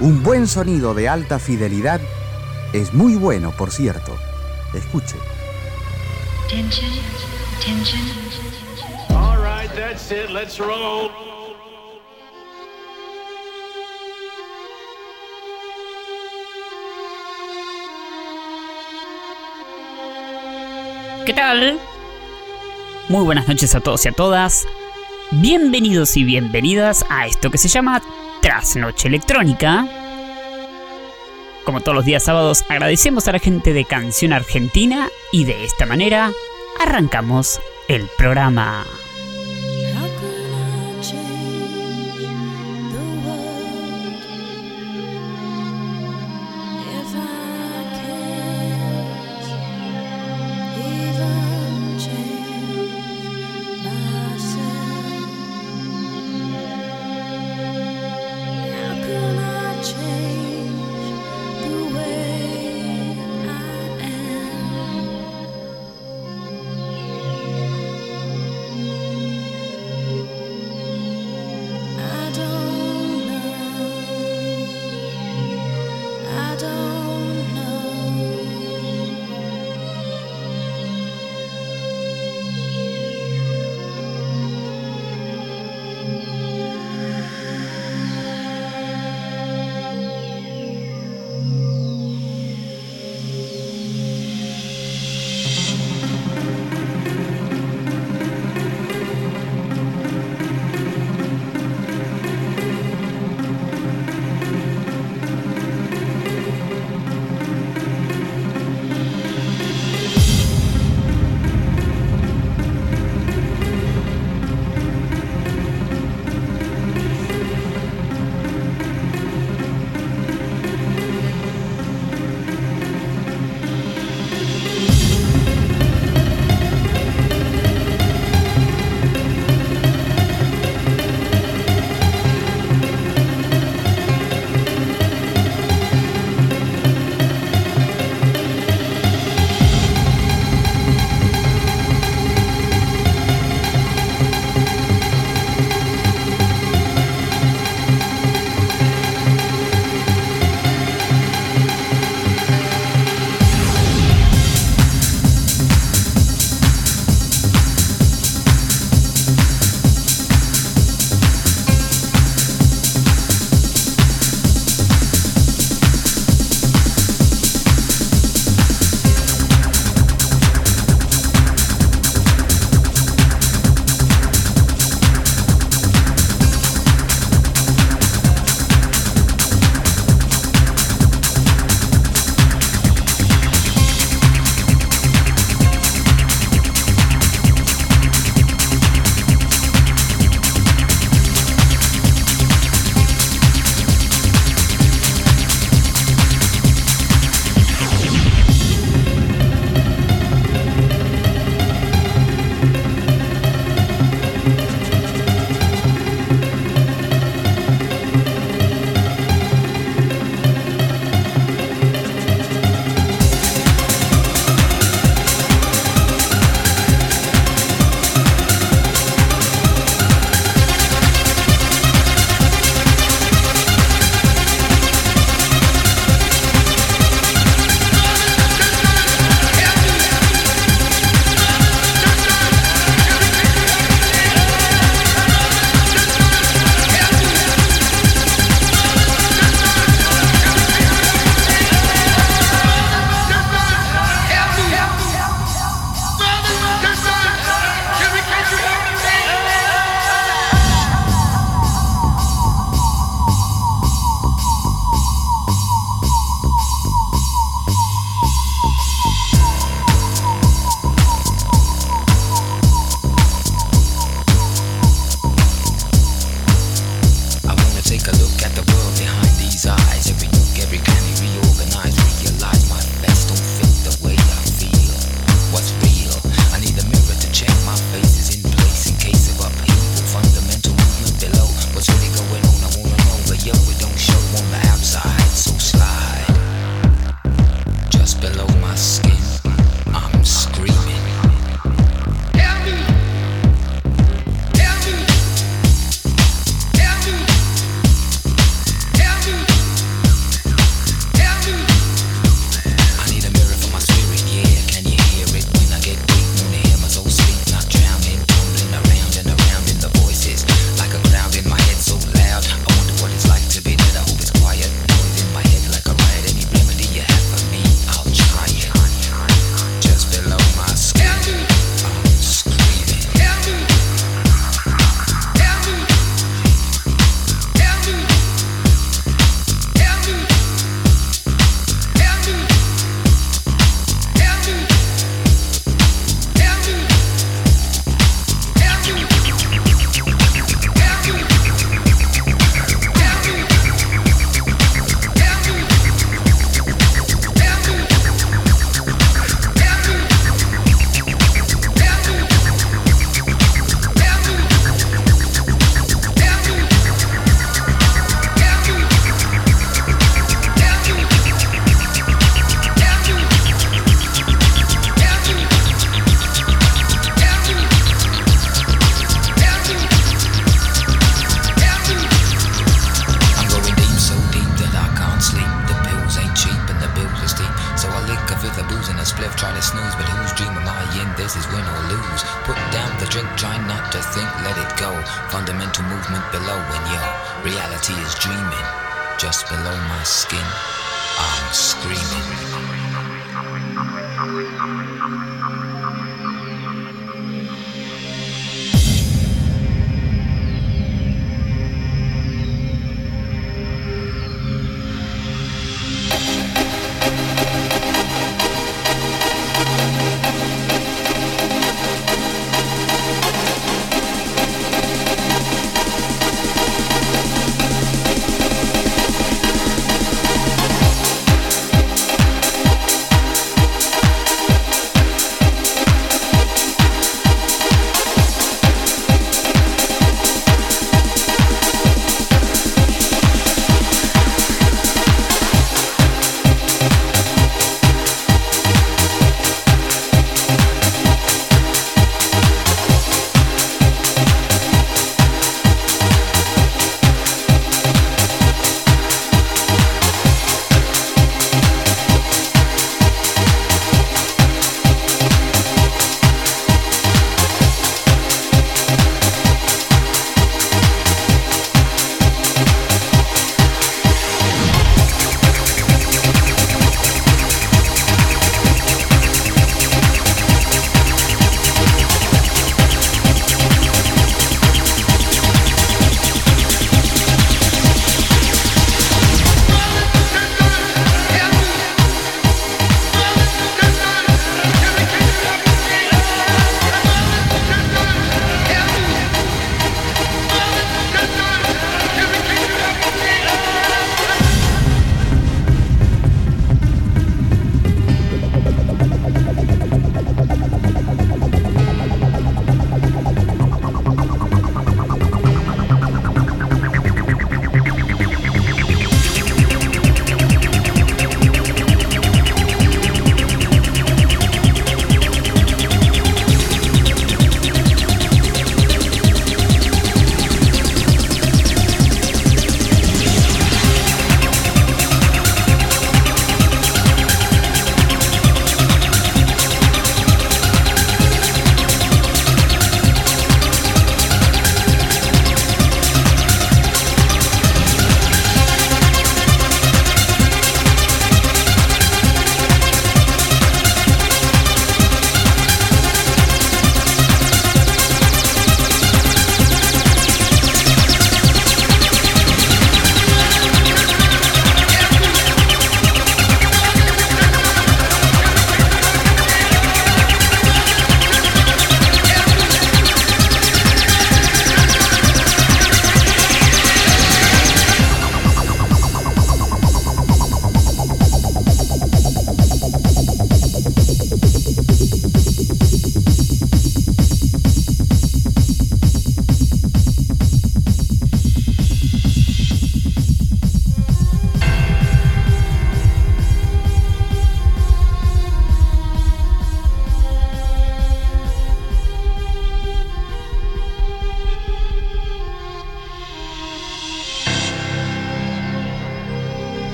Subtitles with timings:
[0.00, 2.00] Un buen sonido de alta fidelidad
[2.72, 4.16] es muy bueno, por cierto.
[4.72, 5.16] Escuche.
[9.10, 10.30] All right, that's it.
[10.30, 11.10] Let's roll.
[21.26, 21.78] ¿Qué tal?
[23.08, 24.64] Muy buenas noches a todos y a todas.
[25.32, 28.00] Bienvenidos y bienvenidas a esto que se llama
[28.40, 29.86] Trasnoche Electrónica.
[31.64, 35.86] Como todos los días sábados, agradecemos a la gente de Canción Argentina y de esta
[35.86, 36.32] manera
[36.80, 38.86] arrancamos el programa.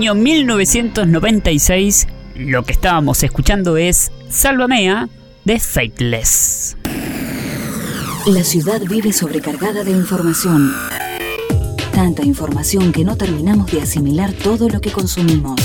[0.00, 5.10] Año 1996, lo que estábamos escuchando es Salvamea
[5.44, 6.78] de Fateless.
[8.24, 10.72] La ciudad vive sobrecargada de información.
[11.92, 15.60] Tanta información que no terminamos de asimilar todo lo que consumimos.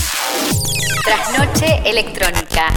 [1.05, 2.73] Trasnoche electrónica.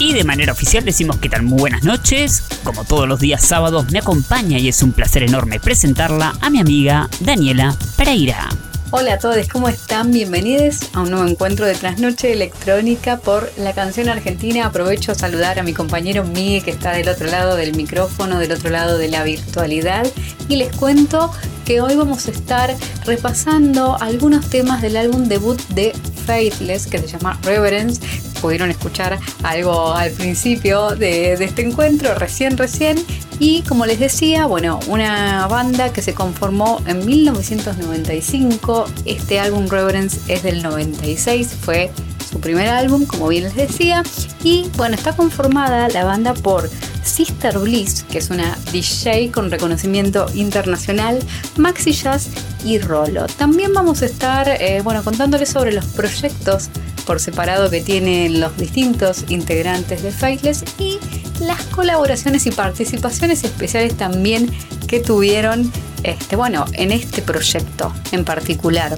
[0.00, 2.42] Y de manera oficial decimos que tal muy buenas noches.
[2.64, 6.58] Como todos los días sábados me acompaña y es un placer enorme presentarla a mi
[6.58, 8.48] amiga Daniela Pereira.
[8.92, 10.10] Hola a todos, ¿cómo están?
[10.10, 14.64] Bienvenidos a un nuevo encuentro de Trasnoche Electrónica por la canción argentina.
[14.64, 18.52] Aprovecho a saludar a mi compañero Miguel que está del otro lado del micrófono, del
[18.52, 20.06] otro lado de la virtualidad.
[20.48, 21.30] Y les cuento
[21.66, 25.92] que hoy vamos a estar repasando algunos temas del álbum debut de
[26.26, 28.00] Faithless, que se llama Reverence,
[28.40, 32.98] pudieron escuchar algo al principio de, este encuentro, recién, recién.
[33.38, 38.86] Y como les decía, bueno, una banda que se conformó en 1995.
[39.06, 41.90] Este álbum Reverence es del 96, fue
[42.30, 44.02] su primer álbum, como bien les decía.
[44.42, 46.68] Y bueno, está conformada la banda por
[47.02, 51.18] Sister Bliss, que es una DJ con reconocimiento internacional,
[51.56, 52.28] Maxi Jazz
[52.64, 53.26] y Rolo.
[53.26, 56.70] También vamos a estar, eh, bueno, contándoles sobre los proyectos
[57.10, 61.00] por separado que tienen los distintos integrantes de Faithless y
[61.40, 64.48] las colaboraciones y participaciones especiales también
[64.86, 65.72] que tuvieron,
[66.04, 68.94] este, bueno, en este proyecto en particular.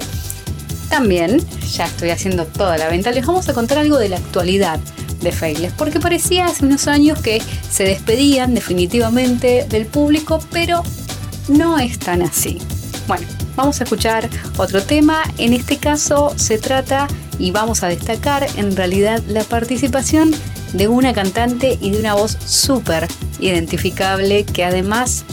[0.91, 1.41] También,
[1.71, 4.79] ya estoy haciendo toda la venta, les vamos a contar algo de la actualidad
[5.21, 10.83] de Faithless, porque parecía hace unos años que se despedían definitivamente del público, pero
[11.47, 12.59] no es tan así.
[13.07, 17.07] Bueno, vamos a escuchar otro tema, en este caso se trata
[17.39, 20.31] y vamos a destacar en realidad la participación
[20.73, 23.07] de una cantante y de una voz súper
[23.39, 25.25] identificable que además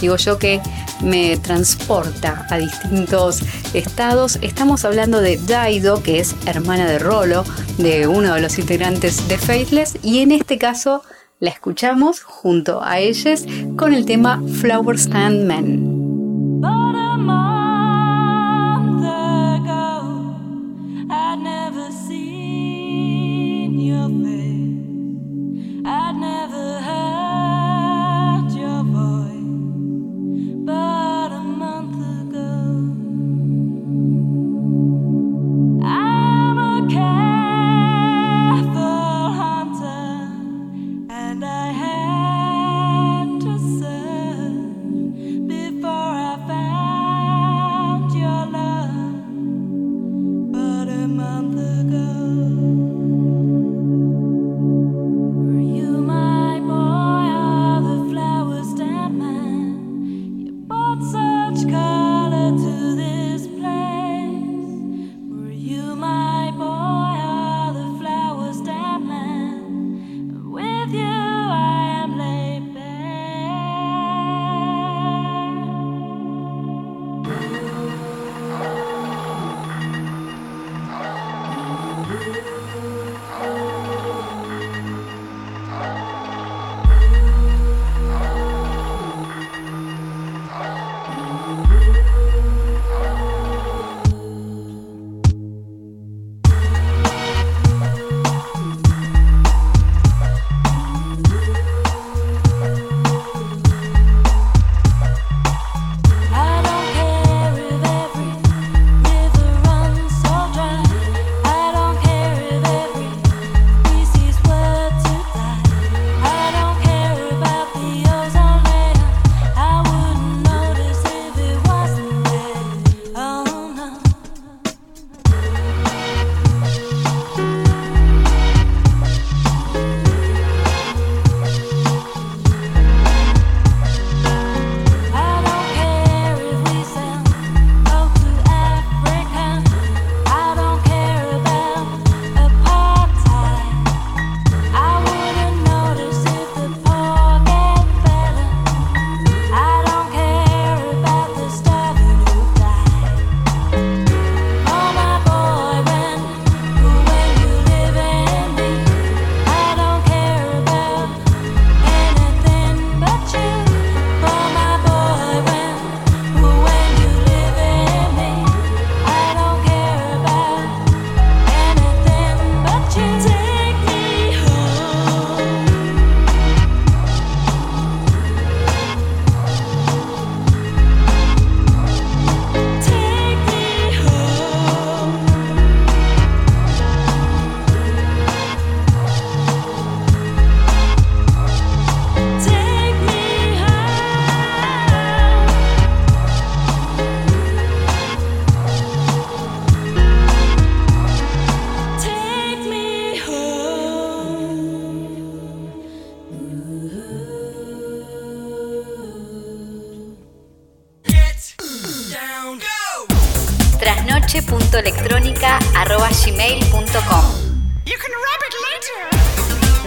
[0.00, 0.60] digo yo que
[1.02, 3.42] me transporta a distintos
[3.74, 4.38] estados.
[4.40, 7.44] Estamos hablando de Daido, que es hermana de Rolo,
[7.78, 11.02] de uno de los integrantes de Faithless, y en este caso
[11.40, 13.44] la escuchamos junto a ellos
[13.76, 17.41] con el tema Flower Stand Man.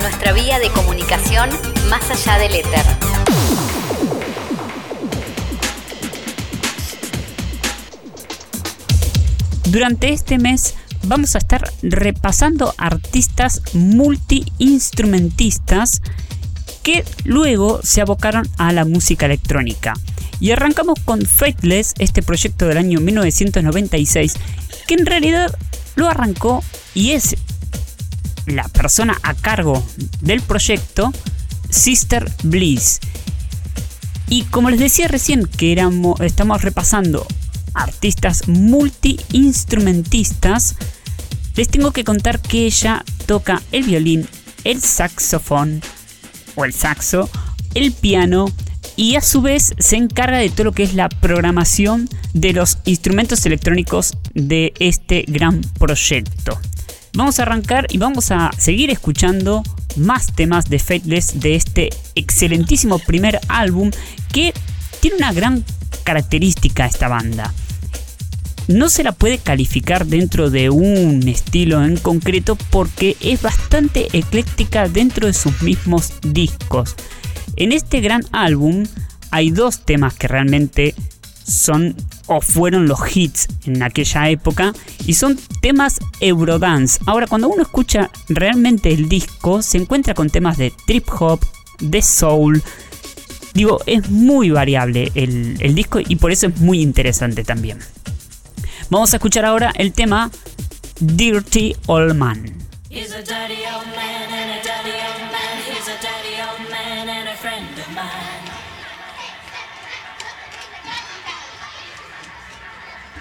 [0.01, 1.51] Nuestra vía de comunicación
[1.87, 2.83] más allá del éter.
[9.65, 16.01] Durante este mes vamos a estar repasando artistas multi-instrumentistas
[16.81, 19.93] que luego se abocaron a la música electrónica.
[20.39, 24.37] Y arrancamos con Fateless, este proyecto del año 1996,
[24.87, 25.55] que en realidad
[25.95, 27.37] lo arrancó y es
[28.45, 29.81] la persona a cargo
[30.21, 31.11] del proyecto,
[31.69, 32.99] Sister Bliss.
[34.27, 35.75] Y como les decía recién que
[36.21, 37.25] estamos repasando
[37.73, 40.75] artistas multi-instrumentistas,
[41.55, 44.27] les tengo que contar que ella toca el violín,
[44.63, 45.81] el saxofón
[46.55, 47.29] o el saxo,
[47.73, 48.51] el piano
[48.95, 52.77] y a su vez se encarga de todo lo que es la programación de los
[52.85, 56.59] instrumentos electrónicos de este gran proyecto.
[57.13, 59.63] Vamos a arrancar y vamos a seguir escuchando
[59.95, 63.91] más temas de Fateless de este excelentísimo primer álbum
[64.31, 64.53] que
[64.99, 65.63] tiene una gran
[66.03, 67.53] característica esta banda.
[68.67, 74.89] No se la puede calificar dentro de un estilo en concreto porque es bastante ecléctica
[74.89, 76.95] dentro de sus mismos discos.
[77.55, 78.85] En este gran álbum
[79.31, 80.95] hay dos temas que realmente
[81.45, 81.95] son
[82.27, 84.73] o fueron los hits en aquella época
[85.05, 86.99] y son temas Eurodance.
[87.05, 91.39] Ahora, cuando uno escucha realmente el disco, se encuentra con temas de trip hop,
[91.79, 92.63] de soul.
[93.53, 97.79] Digo, es muy variable el, disco y por eso es muy interesante también.
[98.89, 100.31] Vamos a escuchar ahora el tema
[100.99, 102.53] Dirty Old Man.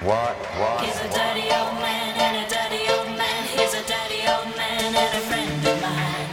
[0.05, 0.37] What?
[0.61, 0.85] What?
[0.85, 3.41] He's a dirty old man and a dirty old man.
[3.57, 6.29] He's a dirty old man and a friend of mine.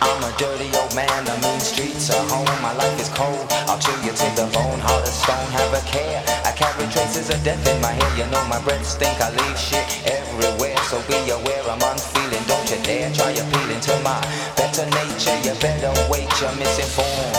[0.00, 2.48] I'm a dirty old man, the mean streets are home.
[2.62, 4.80] My life is cold, I'll chill you to the bone.
[4.80, 6.24] Heart of stone, have a care.
[6.48, 8.16] I carry traces of death in my hair.
[8.16, 10.78] You know my breath stink, I leave shit everywhere.
[10.88, 12.23] So be aware, I'm on unfeeling.
[12.64, 14.18] Don't you dare try appealing to my
[14.56, 15.36] better nature.
[15.44, 17.36] You better wait, you're misinformed.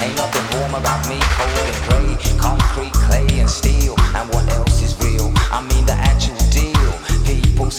[0.00, 2.38] Ain't nothing warm about me, cold and gray.
[2.38, 3.96] Concrete, clay, and steel.
[4.14, 5.32] And what else is real?
[5.50, 6.92] I mean the actual deal.
[7.26, 7.72] People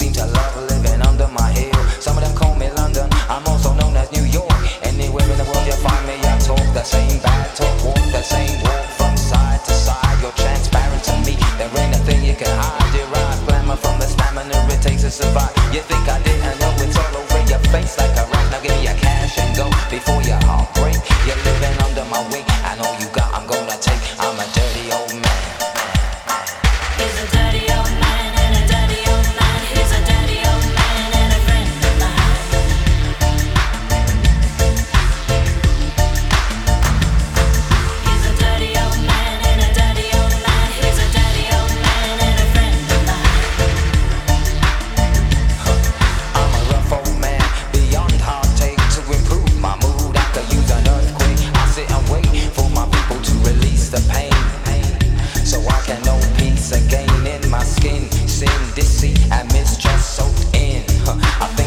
[59.30, 60.84] I mistrust soaked in.
[61.06, 61.59] I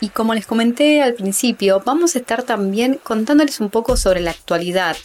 [0.00, 4.30] Y como les comenté al principio, vamos a estar también contándoles un poco sobre la
[4.30, 4.96] actualidad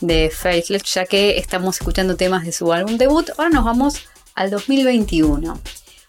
[0.00, 3.28] de Faithless, ya que estamos escuchando temas de su álbum debut.
[3.36, 5.60] Ahora nos vamos al 2021.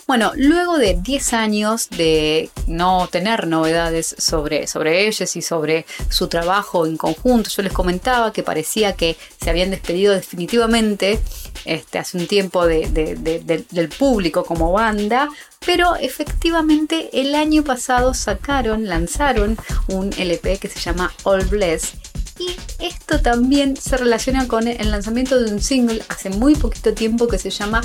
[0.09, 6.27] Bueno, luego de 10 años de no tener novedades sobre, sobre ellos y sobre su
[6.27, 11.19] trabajo en conjunto, yo les comentaba que parecía que se habían despedido definitivamente
[11.63, 15.29] este, hace un tiempo de- de- de- de- del público como banda,
[15.63, 21.93] pero efectivamente el año pasado sacaron, lanzaron un LP que se llama All Bless
[22.39, 27.27] y esto también se relaciona con el lanzamiento de un single hace muy poquito tiempo
[27.27, 27.81] que se llama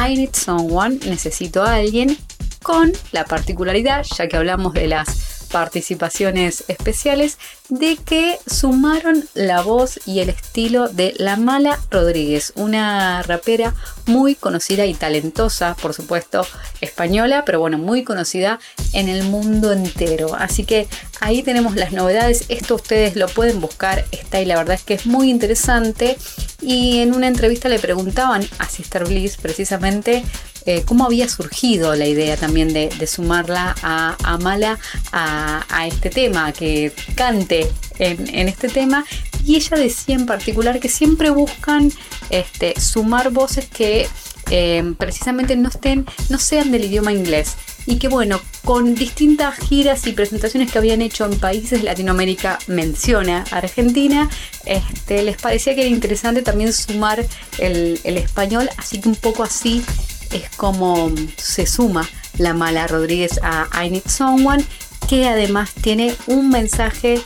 [0.00, 2.16] I Need Someone, Necesito a alguien,
[2.62, 10.00] con la particularidad, ya que hablamos de las participaciones especiales, de que sumaron la voz
[10.06, 13.74] y el estilo de La Mala Rodríguez, una rapera
[14.06, 16.46] muy conocida y talentosa, por supuesto,
[16.80, 18.58] española, pero bueno, muy conocida
[18.92, 20.34] en el mundo entero.
[20.34, 20.88] Así que
[21.20, 24.94] ahí tenemos las novedades, esto ustedes lo pueden buscar, está y la verdad es que
[24.94, 26.16] es muy interesante.
[26.60, 30.24] Y en una entrevista le preguntaban a Sister Bliss precisamente
[30.68, 34.78] eh, cómo había surgido la idea también de, sumarla a, a Mala
[35.12, 39.06] a, este tema, que cante en, este tema.
[39.46, 41.90] Y ella decía en particular que siempre buscan
[42.28, 44.08] este, sumar voces que
[44.50, 47.56] eh, precisamente no estén, no sean del idioma inglés.
[47.86, 52.58] Y que bueno, con distintas giras y presentaciones que habían hecho en países de Latinoamérica,
[52.66, 54.28] menciona Argentina,
[54.66, 57.24] este, les parecía que era interesante también sumar
[57.56, 59.82] el español, así que un poco así
[60.32, 64.64] es como se suma la mala Rodríguez a I Need Someone,
[65.08, 67.20] que además tiene un mensaje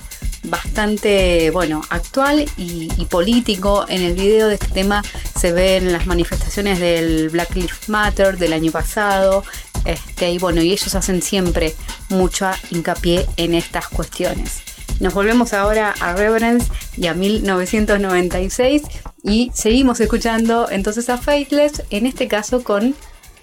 [0.45, 3.85] bastante bueno actual y, político.
[3.89, 5.03] En el video de este tema
[5.39, 9.45] se ven las manifestaciones del Black Lives Matter del año pasado.
[9.85, 11.75] Este, y bueno y ellos hacen siempre
[12.09, 14.63] mucho hincapié en estas cuestiones
[15.03, 18.83] nos volvemos ahora a Reverence y a 1996
[19.25, 22.95] y seguimos escuchando entonces a Faithless, en este caso con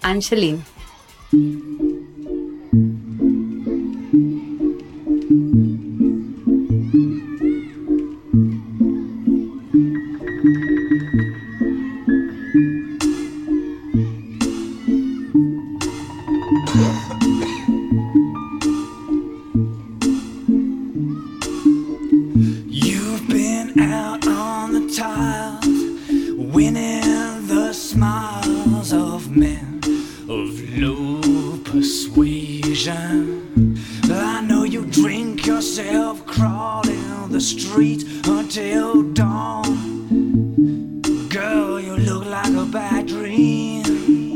[0.02, 0.64] Angeline.
[41.90, 44.29] You look like a bad dream.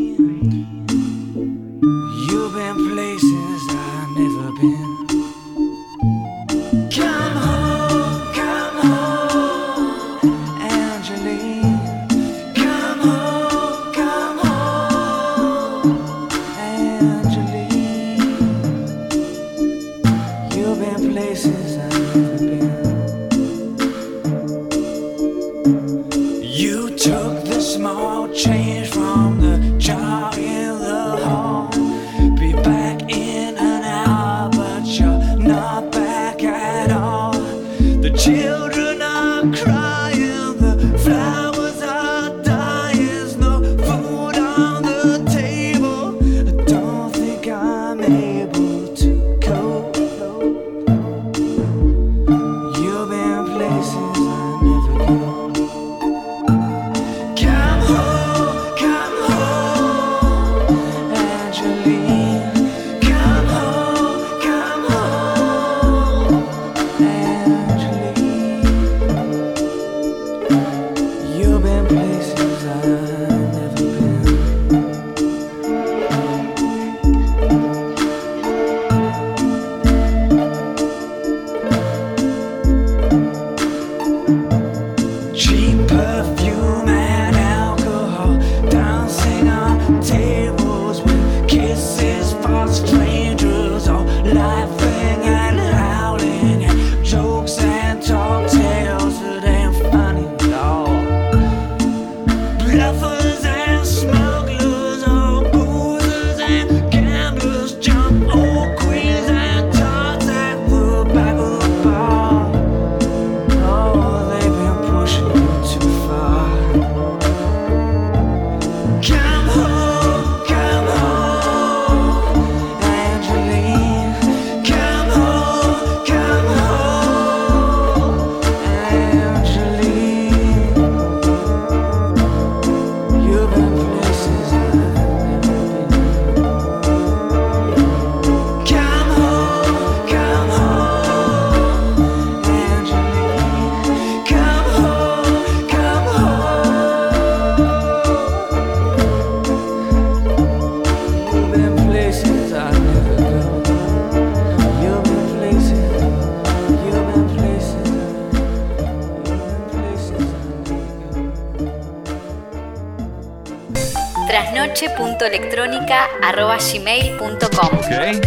[167.77, 168.19] Okay,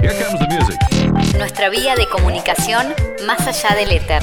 [0.00, 1.36] the music.
[1.38, 2.92] Nuestra vía de comunicación
[3.26, 4.22] más allá del éter.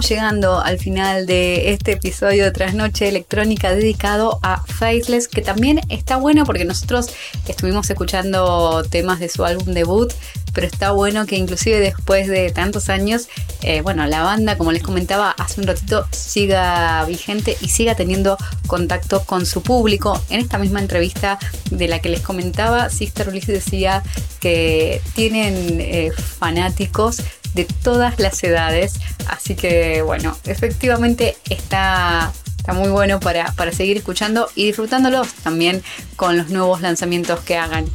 [0.00, 6.16] Llegando al final de este episodio de Trasnoche Electrónica dedicado a Faceless, que también está
[6.16, 7.08] bueno porque nosotros
[7.48, 10.12] estuvimos escuchando temas de su álbum debut,
[10.54, 13.28] pero está bueno que inclusive después de tantos años,
[13.62, 18.38] eh, bueno, la banda, como les comentaba hace un ratito, siga vigente y siga teniendo
[18.66, 20.20] contacto con su público.
[20.30, 21.38] En esta misma entrevista
[21.70, 24.02] de la que les comentaba, Sister Bliss decía
[24.40, 27.20] que tienen eh, fanáticos
[27.54, 28.94] de todas las edades.
[29.28, 35.82] Así que bueno, efectivamente está, está muy bueno para, para seguir escuchando y disfrutándolos también
[36.16, 37.86] con los nuevos lanzamientos que hagan.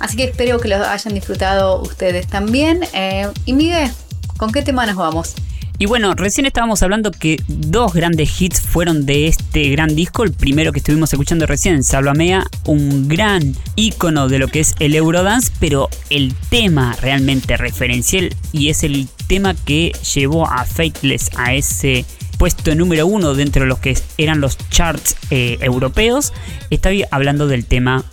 [0.00, 2.84] Así que espero que los hayan disfrutado ustedes también.
[2.92, 3.90] Eh, y Miguel,
[4.36, 5.34] ¿con qué tema nos vamos?
[5.80, 10.24] Y bueno, recién estábamos hablando que dos grandes hits fueron de este gran disco.
[10.24, 14.96] El primero que estuvimos escuchando recién, Salvamea, un gran ícono de lo que es el
[14.96, 21.54] Eurodance, pero el tema realmente referencial y es el tema que llevó a Fateless a
[21.54, 22.04] ese
[22.38, 26.32] puesto número uno dentro de los que eran los charts eh, europeos.
[26.70, 28.04] Estoy hablando del tema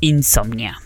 [0.00, 0.81] Insomnia.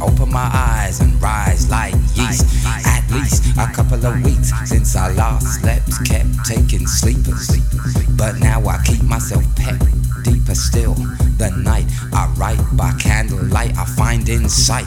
[0.00, 2.46] Open my eyes and rise like yeast.
[2.66, 7.50] At least a couple of weeks since I last slept, kept taking sleepers.
[8.16, 9.80] But now I keep myself pet
[10.22, 10.94] deeper still.
[11.36, 14.86] The night I write by candlelight, I find insight,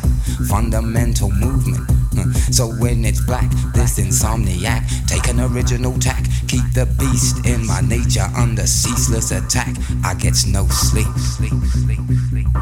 [0.49, 1.89] fundamental movement.
[2.17, 2.31] Hmm.
[2.51, 7.81] So when it's black, this insomniac, take an original tack, keep the beast in my
[7.81, 9.75] nature under ceaseless attack.
[10.03, 11.07] I get no sleep.
[11.17, 11.99] sleep, sleep.